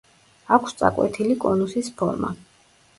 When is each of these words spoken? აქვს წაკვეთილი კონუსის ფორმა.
აქვს 0.57 0.73
წაკვეთილი 0.79 1.37
კონუსის 1.47 1.95
ფორმა. 2.03 2.37